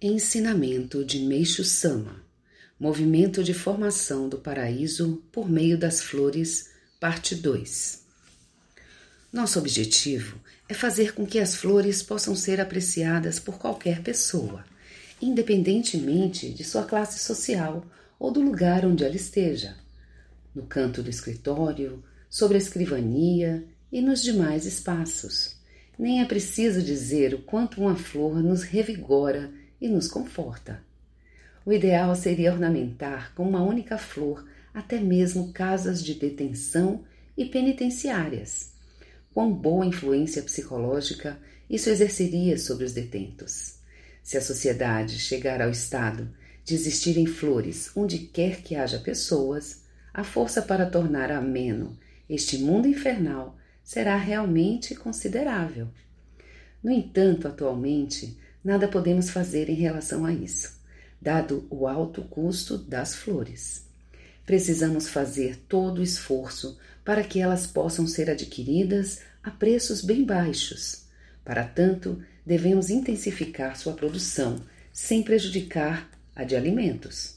Ensinamento 0.00 1.04
de 1.04 1.18
Meixo 1.18 1.64
Sama 1.64 2.22
Movimento 2.78 3.42
de 3.42 3.52
Formação 3.52 4.28
do 4.28 4.38
Paraíso 4.38 5.24
por 5.32 5.50
meio 5.50 5.76
das 5.76 6.00
Flores, 6.00 6.70
Parte 7.00 7.34
2 7.34 8.04
Nosso 9.32 9.58
objetivo 9.58 10.38
é 10.68 10.74
fazer 10.74 11.14
com 11.14 11.26
que 11.26 11.40
as 11.40 11.56
flores 11.56 12.00
possam 12.00 12.36
ser 12.36 12.60
apreciadas 12.60 13.40
por 13.40 13.58
qualquer 13.58 14.00
pessoa, 14.00 14.64
independentemente 15.20 16.48
de 16.48 16.62
sua 16.62 16.84
classe 16.84 17.18
social 17.18 17.84
ou 18.20 18.30
do 18.30 18.40
lugar 18.40 18.86
onde 18.86 19.02
ela 19.02 19.16
esteja, 19.16 19.76
no 20.54 20.62
canto 20.62 21.02
do 21.02 21.10
escritório, 21.10 22.04
sobre 22.30 22.54
a 22.54 22.60
escrivania 22.60 23.64
e 23.90 24.00
nos 24.00 24.22
demais 24.22 24.64
espaços. 24.64 25.56
Nem 25.98 26.20
é 26.20 26.24
preciso 26.24 26.80
dizer 26.82 27.34
o 27.34 27.42
quanto 27.42 27.80
uma 27.80 27.96
flor 27.96 28.40
nos 28.40 28.62
revigora 28.62 29.57
e 29.80 29.88
nos 29.88 30.08
conforta. 30.08 30.82
O 31.64 31.72
ideal 31.72 32.14
seria 32.14 32.52
ornamentar 32.52 33.34
com 33.34 33.48
uma 33.48 33.62
única 33.62 33.98
flor 33.98 34.46
até 34.72 35.00
mesmo 35.00 35.52
casas 35.52 36.02
de 36.02 36.14
detenção 36.14 37.04
e 37.36 37.44
penitenciárias. 37.44 38.72
Quão 39.32 39.52
boa 39.52 39.84
influência 39.84 40.42
psicológica 40.42 41.38
isso 41.68 41.90
exerceria 41.90 42.58
sobre 42.58 42.84
os 42.84 42.92
detentos. 42.92 43.76
Se 44.22 44.36
a 44.36 44.42
sociedade 44.42 45.18
chegar 45.18 45.60
ao 45.60 45.70
estado 45.70 46.28
de 46.64 46.74
existirem 46.74 47.26
flores 47.26 47.90
onde 47.96 48.18
quer 48.18 48.62
que 48.62 48.74
haja 48.74 48.98
pessoas, 48.98 49.84
a 50.12 50.24
força 50.24 50.62
para 50.62 50.86
tornar 50.86 51.30
ameno 51.30 51.98
este 52.28 52.58
mundo 52.58 52.86
infernal 52.86 53.56
será 53.82 54.16
realmente 54.16 54.94
considerável. 54.94 55.88
No 56.82 56.90
entanto, 56.90 57.48
atualmente, 57.48 58.36
nada 58.64 58.88
podemos 58.88 59.30
fazer 59.30 59.68
em 59.68 59.74
relação 59.74 60.24
a 60.24 60.32
isso, 60.32 60.78
dado 61.20 61.66
o 61.70 61.86
alto 61.86 62.22
custo 62.22 62.76
das 62.76 63.14
flores. 63.14 63.86
Precisamos 64.44 65.08
fazer 65.08 65.56
todo 65.68 65.98
o 65.98 66.02
esforço 66.02 66.78
para 67.04 67.22
que 67.22 67.40
elas 67.40 67.66
possam 67.66 68.06
ser 68.06 68.30
adquiridas 68.30 69.20
a 69.42 69.50
preços 69.50 70.02
bem 70.02 70.24
baixos. 70.24 71.04
Para 71.44 71.64
tanto, 71.64 72.22
devemos 72.44 72.90
intensificar 72.90 73.76
sua 73.76 73.92
produção, 73.92 74.60
sem 74.92 75.22
prejudicar 75.22 76.10
a 76.34 76.44
de 76.44 76.56
alimentos. 76.56 77.36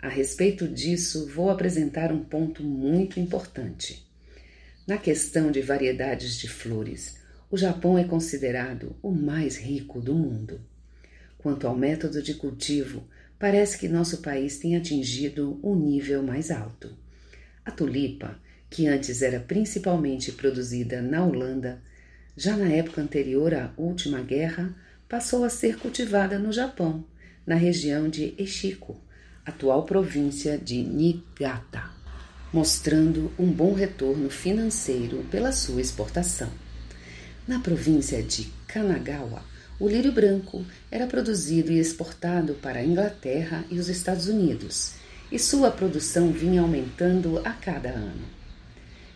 A 0.00 0.08
respeito 0.08 0.68
disso, 0.68 1.26
vou 1.26 1.50
apresentar 1.50 2.12
um 2.12 2.22
ponto 2.22 2.62
muito 2.62 3.18
importante. 3.18 4.06
Na 4.86 4.96
questão 4.96 5.50
de 5.50 5.60
variedades 5.60 6.38
de 6.38 6.48
flores, 6.48 7.18
o 7.50 7.56
Japão 7.56 7.96
é 7.96 8.04
considerado 8.04 8.94
o 9.02 9.10
mais 9.10 9.56
rico 9.56 10.00
do 10.00 10.14
mundo. 10.14 10.60
Quanto 11.38 11.66
ao 11.66 11.74
método 11.74 12.22
de 12.22 12.34
cultivo, 12.34 13.04
parece 13.38 13.78
que 13.78 13.88
nosso 13.88 14.18
país 14.18 14.58
tem 14.58 14.76
atingido 14.76 15.58
um 15.62 15.74
nível 15.74 16.22
mais 16.22 16.50
alto. 16.50 16.90
A 17.64 17.70
tulipa, 17.70 18.36
que 18.68 18.86
antes 18.86 19.22
era 19.22 19.40
principalmente 19.40 20.32
produzida 20.32 21.00
na 21.00 21.24
Holanda, 21.24 21.80
já 22.36 22.56
na 22.56 22.68
época 22.68 23.00
anterior 23.00 23.54
à 23.54 23.72
última 23.78 24.20
guerra, 24.20 24.74
passou 25.08 25.42
a 25.42 25.48
ser 25.48 25.78
cultivada 25.78 26.38
no 26.38 26.52
Japão, 26.52 27.02
na 27.46 27.54
região 27.54 28.10
de 28.10 28.34
Eshiko, 28.36 29.00
atual 29.44 29.84
província 29.84 30.58
de 30.58 30.82
Niigata, 30.82 31.90
mostrando 32.52 33.32
um 33.38 33.50
bom 33.50 33.72
retorno 33.72 34.28
financeiro 34.28 35.24
pela 35.30 35.50
sua 35.50 35.80
exportação. 35.80 36.67
Na 37.48 37.58
província 37.58 38.22
de 38.22 38.52
Kanagawa, 38.66 39.42
o 39.80 39.88
lírio 39.88 40.12
branco 40.12 40.66
era 40.90 41.06
produzido 41.06 41.72
e 41.72 41.78
exportado 41.78 42.52
para 42.52 42.80
a 42.80 42.84
Inglaterra 42.84 43.64
e 43.70 43.78
os 43.78 43.88
Estados 43.88 44.28
Unidos, 44.28 44.92
e 45.32 45.38
sua 45.38 45.70
produção 45.70 46.30
vinha 46.30 46.60
aumentando 46.60 47.38
a 47.38 47.52
cada 47.52 47.88
ano. 47.88 48.26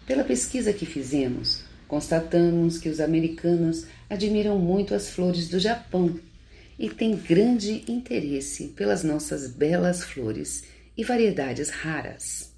Pela 0.06 0.24
pesquisa 0.24 0.72
que 0.72 0.86
fizemos, 0.86 1.62
constatamos 1.86 2.78
que 2.78 2.88
os 2.88 3.00
americanos 3.00 3.84
admiram 4.08 4.58
muito 4.58 4.94
as 4.94 5.10
flores 5.10 5.48
do 5.48 5.60
Japão 5.60 6.18
e 6.78 6.88
têm 6.88 7.14
grande 7.14 7.84
interesse 7.86 8.68
pelas 8.68 9.04
nossas 9.04 9.46
belas 9.46 10.02
flores 10.02 10.64
e 10.96 11.04
variedades 11.04 11.68
raras. 11.68 12.50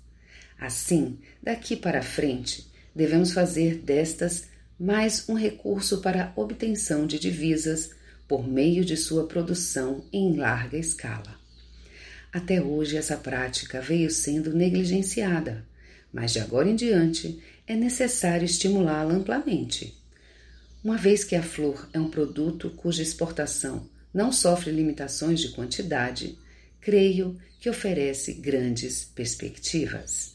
Assim, 0.56 1.18
daqui 1.42 1.74
para 1.74 2.00
frente, 2.00 2.64
devemos 2.94 3.32
fazer 3.32 3.78
destas 3.78 4.53
mais 4.78 5.28
um 5.28 5.34
recurso 5.34 6.00
para 6.00 6.24
a 6.24 6.40
obtenção 6.40 7.06
de 7.06 7.18
divisas 7.18 7.90
por 8.26 8.46
meio 8.46 8.84
de 8.84 8.96
sua 8.96 9.26
produção 9.26 10.04
em 10.12 10.36
larga 10.36 10.76
escala. 10.76 11.38
Até 12.32 12.60
hoje, 12.60 12.96
essa 12.96 13.16
prática 13.16 13.80
veio 13.80 14.10
sendo 14.10 14.52
negligenciada, 14.52 15.64
mas 16.12 16.32
de 16.32 16.40
agora 16.40 16.68
em 16.68 16.74
diante 16.74 17.40
é 17.66 17.76
necessário 17.76 18.44
estimulá-la 18.44 19.14
amplamente. 19.14 19.96
Uma 20.82 20.96
vez 20.96 21.22
que 21.22 21.36
a 21.36 21.42
flor 21.42 21.88
é 21.92 22.00
um 22.00 22.10
produto 22.10 22.70
cuja 22.70 23.02
exportação 23.02 23.88
não 24.12 24.30
sofre 24.32 24.70
limitações 24.70 25.40
de 25.40 25.50
quantidade, 25.50 26.38
creio 26.80 27.38
que 27.60 27.70
oferece 27.70 28.34
grandes 28.34 29.04
perspectivas. 29.04 30.34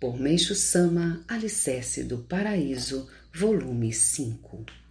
Por 0.00 0.18
Meixo 0.18 0.54
Sama, 0.54 1.24
Alicerce 1.28 2.02
do 2.02 2.18
Paraíso, 2.18 3.08
volume 3.36 3.92
5. 3.92 4.85